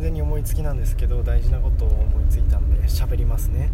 [0.00, 3.70] 完全に思いつきなんですけど大事なことを思いついたんで喋りますね、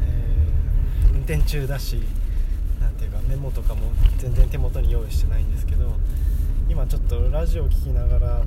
[0.00, 2.00] えー、運転中だし
[2.80, 5.90] 何ていうかメモとかも全然手元に用意してないんですけど
[6.68, 8.42] 今ちょっとラジオを聴きながら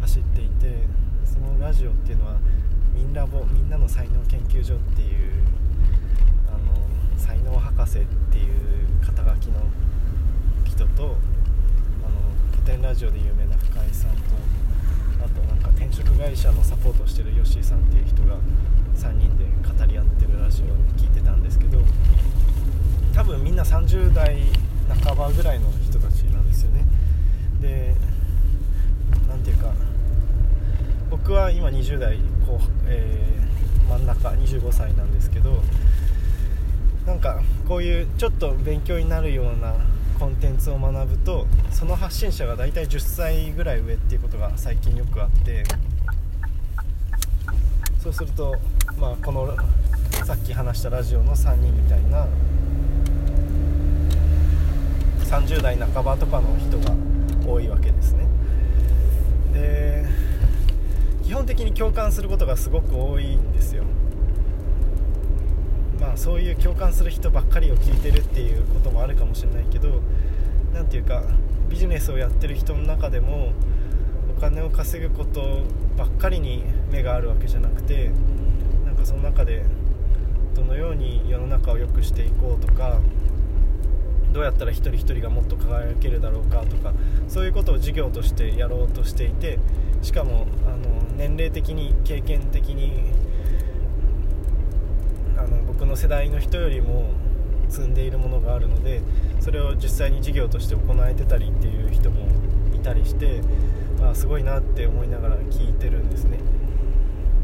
[0.00, 0.82] 走っていて
[1.24, 2.38] そのラジオっていうのは
[2.92, 5.44] ミンラボみんなの才能研究所っていう
[6.48, 8.56] あの才能博士っていう
[9.00, 9.60] 肩書きの
[10.64, 11.14] 人とあの
[12.50, 14.62] 古典ラジオで有名な深井さんと
[15.32, 18.36] となんか転職会社のサポートしてるヨッシーさんっていう人が
[18.96, 21.78] 3人で語り合ってるラジオを聞いてたんですけど
[23.14, 24.36] 多分みんな30代
[25.04, 26.84] 半ばぐらいの人たちなんですよね。
[27.60, 27.94] で
[29.28, 29.72] 何ていうか
[31.10, 35.62] 僕は今20代後、えー、真ん中25歳なんですけど
[37.06, 39.76] なんかこういうちょっと勉強になるような
[40.22, 45.64] コンテンツを学ぶとその発信者が大体10歳ぐらい上っていうことが最近よくあって
[48.00, 48.54] そうすると、
[48.96, 49.52] まあ、この
[50.24, 52.28] さっき話したラジオの3人みたいな
[55.24, 56.94] 30代半ばとかの人が
[57.44, 58.24] 多いわけですね。
[59.52, 60.04] で
[61.24, 63.82] 基本的に共感することがすごく多いんですよ。
[66.02, 70.02] まあそういう共感する人ばっかりを聞いてるっていうこともあるかもしれないけど
[70.74, 71.22] 何ていうか
[71.70, 73.52] ビジネスをやってる人の中でも
[74.36, 75.62] お金を稼ぐこと
[75.96, 78.10] ばっかりに目があるわけじゃなくて
[78.84, 79.64] なんかその中で
[80.54, 82.98] どのように世の中を良くしていこうとか
[84.32, 86.92] どうやったら一人一人がもっと輝けるだろうかとか
[87.28, 89.60] そういうことを事業としてやろうとしていて
[90.02, 93.12] しかもあの年齢的に経験的に
[95.92, 97.10] の世代の人よりも
[97.68, 99.02] 積んでいるものがあるので
[99.40, 102.26] それを実際に事業として行えてたりっていう人も
[102.74, 103.42] いたりして
[104.00, 106.38] まあすごいなって思いながら聞いてるんですね。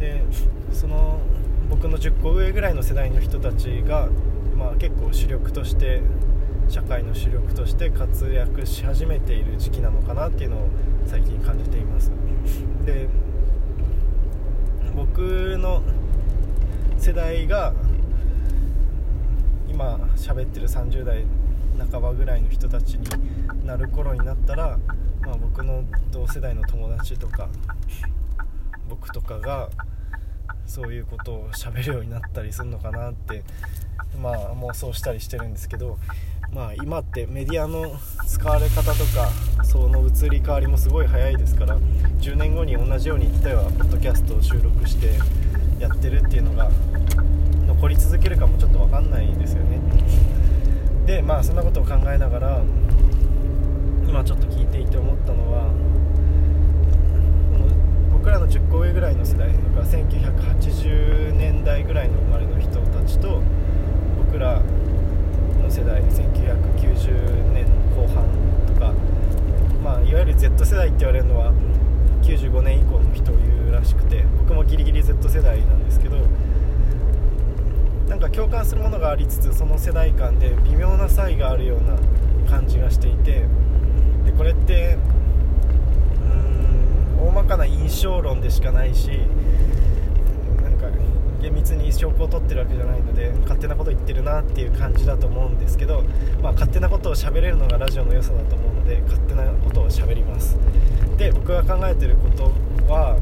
[0.01, 0.25] で
[0.73, 1.21] その
[1.69, 4.09] 僕の10個上ぐらいの世代の人たちが、
[4.57, 6.01] まあ、結構主力として
[6.69, 10.69] 社会の主力として活躍し始めている時期なのかなっていうのを
[11.05, 12.11] 最近感じています。
[12.87, 13.09] で
[14.95, 15.83] 僕の
[16.99, 17.75] 世代が
[19.79, 21.25] 今喋ってる30代
[21.93, 23.07] 半ばぐらいの人たちに
[23.65, 24.77] なる頃になったら、
[25.21, 27.49] まあ、僕の同世代の友達とか
[28.89, 29.71] 僕とかが
[30.67, 33.45] そういうことを喋るようになったりするのかなって
[34.21, 35.97] まあ妄想したりしてるんですけど
[36.53, 39.31] まあ今ってメディアの使われ方とか
[39.63, 41.79] その移り変わりもすごい早いですから
[42.19, 45.21] 10年後に同じように例えばポッドキャストを収録して
[45.79, 46.69] やってるっていうのが
[47.79, 49.79] 残り続けるかもちょっと分かんないですよね。
[51.07, 52.63] でまあそんなことを考えながら
[54.05, 55.71] 今ちょっと聞いていて思ったのは
[58.11, 63.41] 僕らの10個上ぐらいの世代だか1980年代ぐらいの生まれの人たちと
[64.27, 64.61] 僕ら
[65.63, 68.27] の世代1990年後半
[68.67, 68.93] とか、
[69.85, 71.53] まあ、いわゆる Z 世代って言われるのは
[72.23, 76.08] 95年以降の人を言うらしくて僕もギリギリ Z 世代なんですけど
[78.39, 81.99] 共感するものがありつつその世代間で微妙な差異があるような
[82.49, 83.47] 感じがしていて
[84.25, 84.97] でこれって
[86.15, 89.09] うーん大まかな印象論でしかないし
[90.63, 90.87] なんか
[91.43, 96.05] 厳密に証拠を取ってるわけじゃないので勝手なこと言ってるなっていう感じだと思うんですけど、
[96.41, 100.57] まあ、勝手なことを喋れるのがラジオの良さだと思うので勝手なことを喋ります。
[101.17, 102.45] で僕が考えてること
[102.93, 103.19] は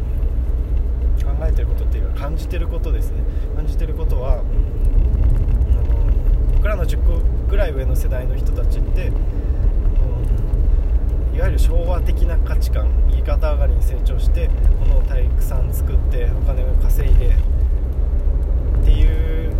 [1.25, 3.22] 考えてることっていうか感じてることですね。
[3.56, 4.43] 感じてることは
[6.66, 9.12] 僕らの10個ぐらい上の世代の人たちって
[11.32, 14.50] いわゆる昭和的な価値観右肩上がりに成長して
[14.81, 19.54] 物をたくさん作ってお金を稼いでっていう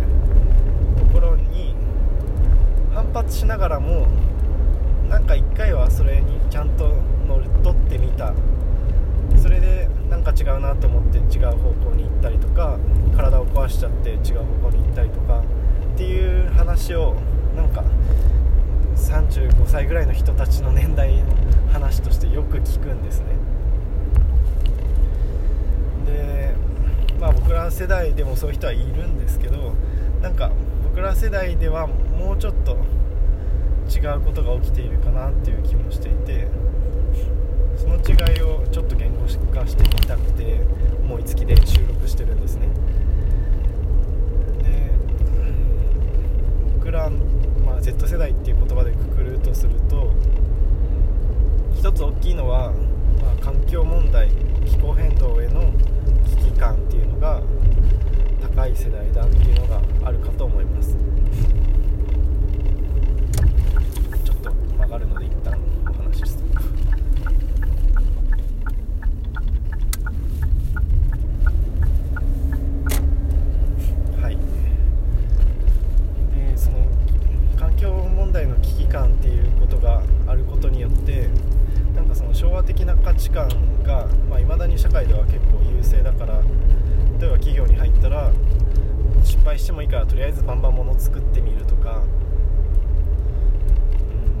[0.97, 1.75] ところに
[2.93, 4.05] 反発しながらも
[5.07, 6.89] なんか一回はそれにちゃんと
[7.25, 8.33] 乗り取ってみた。
[9.41, 12.77] それでなんか違うなと思って違う方向に行ったりとか
[13.15, 15.43] 体を壊しちゃって違う方向に行ったりとか
[16.77, 17.15] 話を
[17.55, 17.83] なんか
[18.95, 21.25] 35歳ぐらいの人たちの年代の
[21.73, 23.25] 話としてよく聞くんですね。
[26.05, 26.53] で
[27.19, 29.73] まあ僕ら世代でもそういう人はいるんですけど
[30.21, 30.51] なんか
[30.83, 32.77] 僕ら世代ではもうちょっと
[33.89, 36.47] 違うことが起きているかなっていう気もしていて
[37.77, 40.61] その違いをちょっと言語化してみたくて
[41.01, 42.67] 思いつきで収録してるんですね
[44.63, 44.91] で
[46.75, 47.09] 僕ら、
[47.65, 50.11] まあ、Z 世代っていう言葉でくくるとすると
[51.75, 52.71] 一つ大きいのは、
[53.21, 54.29] まあ、環境問題
[54.65, 55.71] 気候変動への
[56.25, 57.41] 危機感っていうのが
[58.55, 60.95] 高い世代だっていうのがあるかと思います
[64.23, 65.57] ちょっと曲がるので一旦
[65.89, 66.47] お話しする
[74.21, 74.37] はい
[76.35, 76.77] でその
[77.57, 81.29] 環境問題の危機感っていうことがあることによって
[81.95, 83.49] なんかその昭和的な価値観
[83.83, 86.41] がいまあ、未だに社会では結構優勢だから
[87.19, 88.31] 例えば企業に入ったら
[89.23, 92.01] 失敗してもいいからとりあえずバンバン物作ってみるとか、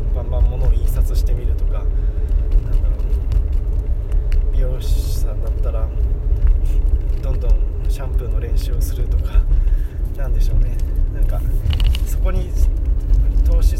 [0.09, 2.95] うん、バンバン物を印刷してみるとかなんだろ
[4.51, 5.87] う美容師さんだったら
[7.21, 7.51] どんどん
[7.89, 9.41] シャンプーの練習をするとか
[10.17, 10.75] なんでしょうね。
[11.13, 11.39] なんか
[12.05, 12.49] そこに
[13.45, 13.75] 投資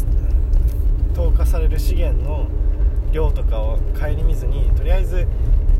[1.14, 2.46] 投下される資源の
[3.12, 5.26] 量とかを顧みずにとりあえず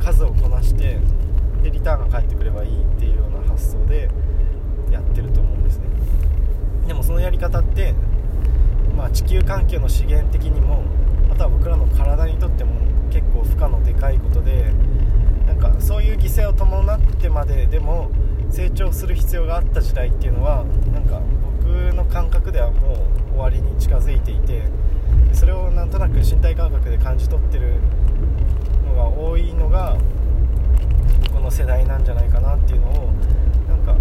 [0.00, 0.99] 数をこなして
[1.62, 4.08] でリターンが返ってくればいいっていうような発想で
[4.90, 5.87] やってると思うんですね。
[7.38, 7.94] 方って、
[8.96, 10.82] まあ、地球環境の資源的にも
[11.31, 12.73] あとは僕らの体にとっても
[13.11, 14.73] 結構負荷のでかいことで
[15.46, 18.11] なんかそういう犠牲を伴ってまででも
[18.50, 21.20] 成長する必要があった時代っていうのはなんか
[21.64, 24.62] 僕の感覚ではもう終わりに近づいていて
[25.32, 27.75] それをなんとなく身体感覚で感じ取ってる
[28.87, 29.96] のが多いのが
[31.32, 33.12] この世代なんじゃないかなっていうのを
[33.69, 33.94] なんか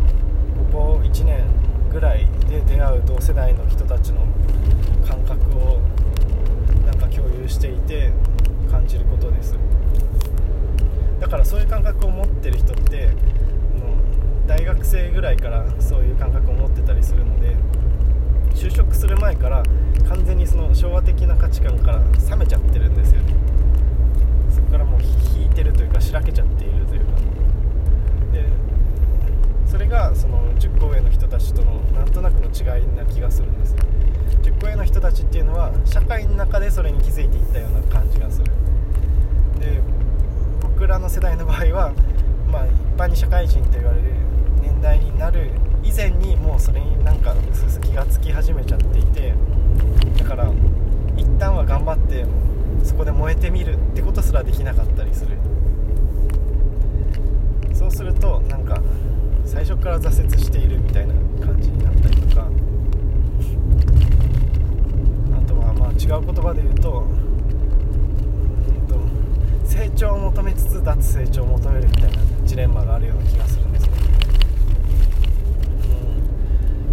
[0.72, 1.44] ここ1年
[1.92, 4.22] ぐらいで出会う同世代の人たちの
[5.08, 5.80] 感覚を
[6.86, 8.12] なんか共有していて
[8.72, 9.56] 感じることです
[11.20, 13.12] だからそういう感覚を持ってる人って
[14.48, 17.56] 大学生ぐらいからそういう感覚を持ってたりするので
[18.56, 19.62] 就職する前から
[20.08, 22.00] 完全にその昭和的な価値観から
[22.30, 23.34] 冷めちゃってるんですよね
[24.50, 25.02] そこからもう
[25.38, 27.12] 引いてるというかしらけちゃっているというか
[28.32, 28.46] で
[29.70, 33.78] それがその10個上の人たちとのなんとなくの違いな気がするんですよ。
[34.42, 38.46] 10個上の人たちっていうのは社会の中でそれに気づいていったような感じがする。
[39.60, 39.82] で
[40.62, 41.94] 僕らの世代の場合は
[42.52, 44.04] まあ一般に社会人と言われる
[44.62, 45.52] 年代になる
[45.84, 47.36] 以前にもうそれになんか
[47.82, 49.34] 気がつき始めちゃっていて
[50.18, 50.52] だから
[51.16, 52.26] 一旦は頑張って
[52.84, 55.38] そこで燃えてみるってことすらできなかったりする。
[57.74, 58.82] そうするとなんか
[59.48, 61.14] 最初から挫折しているみたいな
[61.46, 62.42] 感じになったりとか
[65.34, 67.08] あとはまあ違う言葉で言うと
[69.66, 73.92] 成長を求めつつ脱成長を求めるみたいなジレンマがあるような気がするんですね、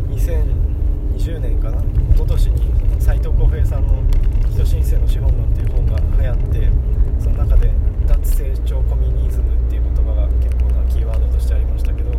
[0.09, 4.03] うん、2020年かな一昨年に斎藤浩平さんの
[4.55, 6.71] 「人申請の資本論」っていう本が流行って
[7.19, 7.73] その中で
[8.07, 12.13] 脱成長コミュニズムっていう言葉が結構なキーワードとしてありましたけど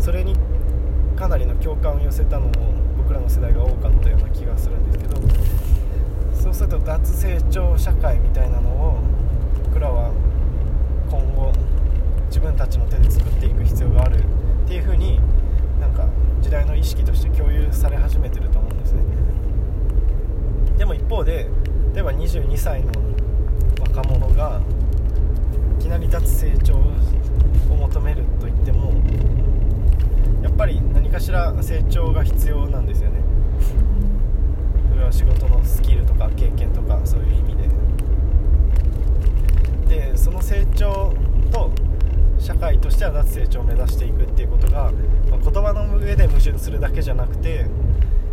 [0.00, 0.34] それに
[1.14, 2.52] かなりの共感を寄せたのも
[2.98, 5.20] 僕らの世代が多かったような気がするんですけど
[6.34, 8.98] そうすると脱成長社会みたいなのを
[9.64, 10.10] 僕らは
[11.08, 11.52] 今後
[12.26, 14.22] 自分たちの手で作っていく必要があるっ
[14.66, 15.20] ていう風に
[15.80, 16.08] なんか
[16.40, 19.02] 時代の意識として共有され始めてると思うんですね。
[20.78, 21.48] でも一方で
[21.94, 22.92] 例えば22歳の
[23.80, 24.60] 若者が
[25.78, 28.92] いきなり脱成長を求めると言っても
[30.42, 31.10] やっぱり何
[31.60, 33.20] か成長が必要なんですよね。
[34.90, 37.56] それは仕事のスキルとか経験とかそういう意味
[39.88, 40.00] で。
[40.10, 41.12] でその成長
[41.50, 41.70] と
[42.38, 44.92] 社会としては脱成長を目指していくっていうことが、
[45.30, 47.66] まあ、言葉の上で矛盾するだけじゃなくて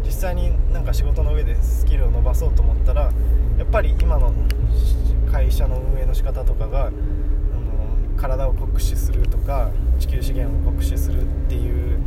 [0.06, 3.12] 実際になんか仕事の上でスキルを伸ばそうと思ったら
[3.58, 4.32] やっぱり今の
[5.32, 6.92] 会社の運営の仕方とかがあの
[8.16, 11.98] 体を酷使するとか地球資源を酷使するっていう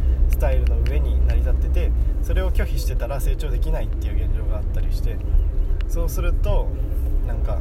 [0.40, 1.92] タイルの上に成り立ってて
[2.23, 5.16] それを拒否してたら成長できないっていう現状があったりして
[5.88, 6.68] そうすると
[7.26, 7.59] なんか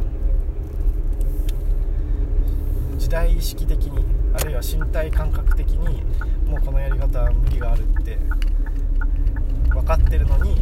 [2.98, 6.04] 時代意識的にあるいは身体感覚的に
[6.50, 8.18] もうこのやり方は無理があるって
[9.70, 10.56] 分かってるのに、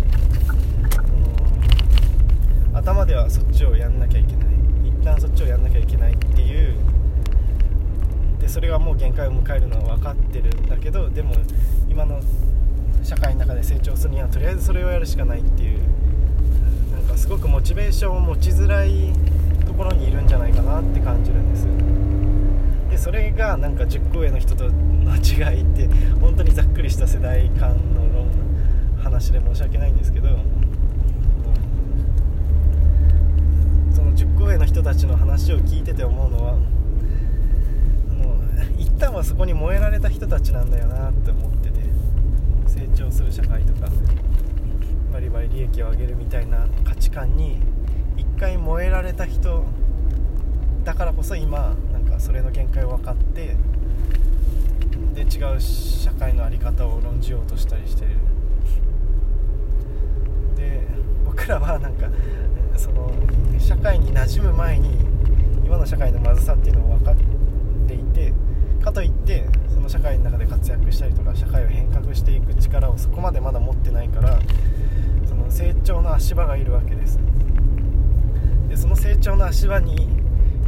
[2.70, 4.48] うん、頭ではそっちをやんなきゃいけない。
[4.86, 6.76] 一旦そっちをやんなきゃいけないっていう
[8.48, 11.36] でそれがもう限界を迎えるのは分かってるんだけどでも
[11.89, 12.22] 今の
[13.04, 15.80] 社会の中で成長するにはとりあえずそれをやるしかないっていう
[16.94, 19.12] なんかすごくモチベーションを持ちづらい
[19.66, 21.68] ところにいるんじゃないかなって感じるんです。
[22.89, 25.89] でそれがなんか10個上の人との違いって
[26.22, 28.30] 本当にざっくりした世代間の論
[29.04, 30.30] 話で申し訳ないんですけど、
[33.94, 36.77] その10個上の人たちの話を聞いてて思うのは
[39.00, 41.80] 端はそこに燃えられた人たちなんだよなって思ってて
[42.68, 43.89] 成長する社会とか
[45.13, 47.60] バリバリ利益を上げるみたいな価値観に
[48.18, 49.66] 一回燃えられた人
[50.84, 53.56] だからこそ今なんかそれの限界を分かって
[55.13, 58.12] で違う社会の在り方を論じようとしたりしてる。
[60.56, 60.82] で
[61.25, 62.08] 僕らはなんか
[62.75, 63.12] その
[63.60, 64.98] 社会に馴染む前に
[65.66, 67.37] 今の社会のまずさっていうのを分かって
[68.88, 74.39] かといってその社会の中で活躍したりとか社会を変革していく力をそこまでまだ持ってないから
[75.27, 77.20] その成長の足場がいるわけです。
[78.70, 80.08] でその成長の足場に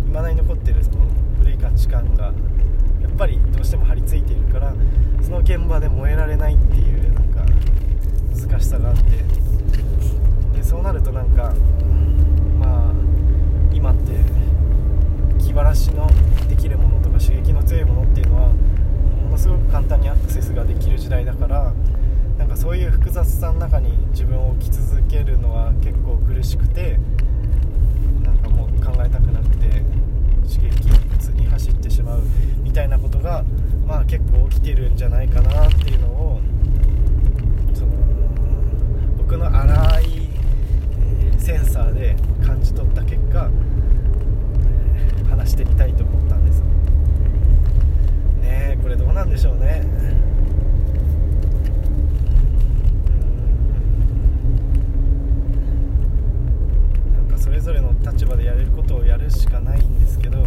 [0.08, 0.98] 未だに残ってるその
[1.40, 2.34] 古い価値観がや
[3.08, 4.74] っぱりどうしても張り付いているから
[5.22, 7.46] その現場で燃えられないっていうなんか
[8.36, 9.02] 難しさがあって。
[10.58, 11.54] でそうなるとなんか
[12.60, 12.94] まあ
[13.72, 14.12] 今って
[15.50, 16.08] 気晴らしの
[16.48, 21.74] できるものとか刺激の強いものっていうのはものすごく簡単にアクセスができる時代だから
[22.38, 27.00] なんかそういう複雑さの中に自分を置き続けるのは結構苦しくて
[28.22, 29.82] なんかもう考えたくなくて
[30.48, 32.22] 刺激物に走ってしまう
[32.62, 33.44] みたいなことが
[33.88, 36.40] まあ結構起きてるんじゃないかなっていうのを
[37.74, 37.92] その
[39.18, 40.30] 僕の荒い
[41.40, 42.16] センサーで
[42.46, 43.50] 感じ取った結果
[45.40, 46.66] 話してみたいと思ったんですね
[48.44, 49.84] えこれどうなんでしょうね
[57.16, 60.44] なんかそれぞれの立場でやれることをやるしかないんですけど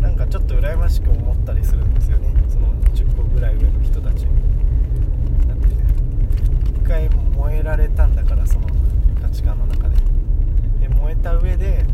[0.00, 2.34] なんかちょっと羨ましく思ったりするんですよね。
[2.48, 4.26] その10個ぐらい上の人たち
[5.46, 5.68] だって
[6.70, 8.66] 一回燃えられたんだからその
[9.20, 9.96] 価値観の中で。
[10.80, 11.84] で燃えた上で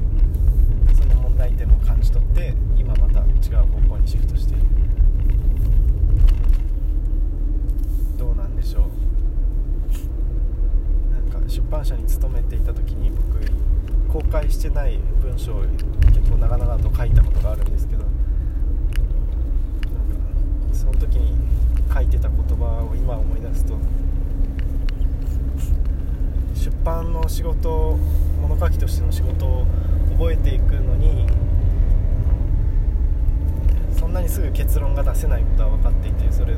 [0.94, 4.62] その問題点も感じ取って今また違う方向にシフトしている。
[8.16, 8.82] どうなんでしょう。
[11.12, 13.34] なんか出版社に勤めていた時に僕
[14.12, 18.14] 公開してない文章を結構長々と書いたことがあるんですけどなんか
[20.72, 21.36] その時に
[21.92, 23.76] 書いてた言葉を今思い出すと
[26.54, 27.98] 出版の仕事
[28.40, 29.66] 物書きとしての仕事を
[30.12, 31.26] 覚えていくのに
[33.98, 36.54] そんなにすぐ結論が出せないことは分かっていてそれ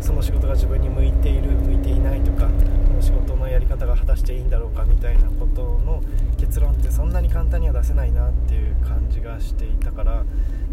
[0.00, 6.02] その仕事が自分に向いている向いていないとかこの仕事のやり方が果たしていいんだろうかみたいなことの
[6.38, 10.24] 結論ってそんなに簡単には出せないなっていう感じがしていたから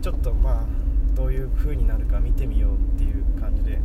[0.01, 0.65] ちょっとまあ
[1.13, 3.81] どういう風になるか見てみようっていう感じで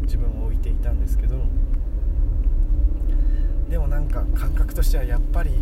[0.00, 1.36] 自分を置いていたんですけど
[3.70, 5.54] でもなんか感覚としてはやっぱりう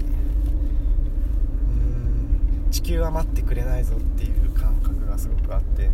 [1.71, 5.91] ん地球は待ってくれないぞっていう感覚がすごくあって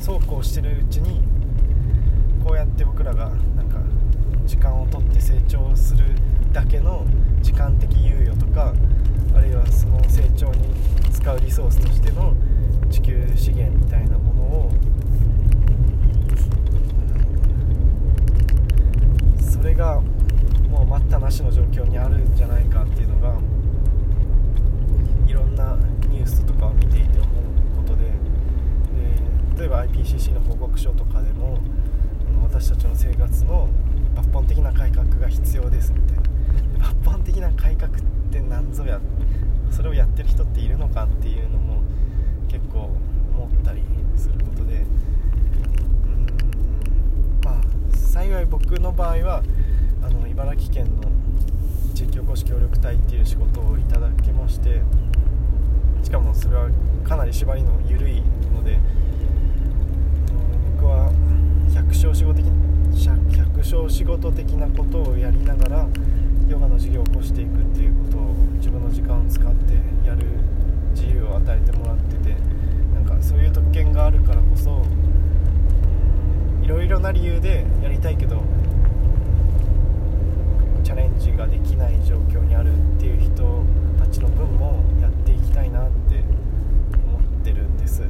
[0.00, 1.22] そうこうしてるうちに
[2.44, 3.78] こうやって僕らがなんか
[4.44, 6.04] 時間をとって成長する
[6.52, 7.06] だけの
[7.40, 8.74] 時間的猶予とか
[9.34, 10.74] あるいはその成長に
[11.10, 12.34] 使うリソースとしての
[12.90, 14.70] 地球資源みたいなものを
[19.40, 20.00] それが
[20.68, 23.34] もう待ったなしの状況にあるんじゃないかっていうのが
[25.26, 25.76] いろんな
[26.08, 28.10] ニュースとかを見ていて思うことでで
[29.58, 31.58] 例えば IPCC の報告書とかでも
[32.42, 33.68] 私たちの生活の
[34.14, 36.16] 抜本的な改革が必要ですみたい
[36.78, 37.94] な抜本的な改革っ
[38.30, 39.00] て何ぞや
[39.70, 41.82] それをやってる人っているのかっていうのも
[42.48, 42.90] 結構
[43.34, 43.82] 思ったり
[44.16, 44.74] することで。
[44.74, 44.86] う
[46.06, 46.26] ん
[47.42, 49.42] まあ幸い僕の場合は
[50.02, 51.02] あの茨城県の
[51.94, 54.82] 地域おこし協力隊っていう仕事をいただきまして
[56.02, 56.68] しかもそれは
[57.04, 58.22] かなり縛りの緩い
[58.52, 58.78] ので
[60.76, 61.10] 僕は
[61.74, 62.46] 百姓仕事的
[62.94, 65.88] 百姓仕事的なことをやりながら
[66.48, 69.74] ヨガの授業を起こしていくっていうことを自分の時間を使って
[70.06, 70.26] やる
[70.94, 72.36] 自由を与えてもらってて
[72.94, 74.82] なんかそういう特権があるからこそ
[76.62, 78.40] いろいろな理由でやりたいけど
[80.84, 83.64] チャレンジができない状況にあるっていう人
[83.98, 86.22] たちの分もやっていきたいなって
[87.08, 88.02] 思ってるんです。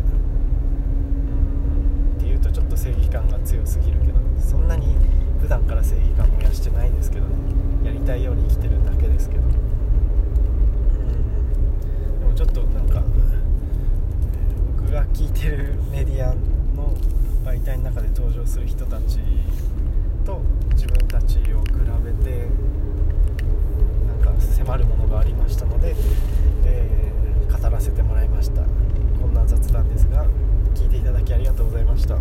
[2.37, 4.97] っていうとちょっと正義感が強すぎるけどそんなに
[5.41, 7.35] 普段から正義感燃やしてないですけどね。
[7.85, 9.43] やりたいように生きてるだけですけど。
[9.43, 9.51] うん。
[12.19, 13.03] でもちょっとなんか
[14.79, 16.35] 僕が聞いてるメディア
[16.75, 16.97] の
[17.45, 19.19] 媒体の中で登場する人たち
[20.25, 21.73] と自分たちを比
[22.05, 22.49] べて
[24.23, 25.95] なんか迫るものがありましたので、
[26.65, 27.05] えー
[27.65, 28.63] 語らせてもらいました。
[29.21, 30.27] こんな雑談ですが
[30.75, 32.19] 聞いていただきありがとうございました。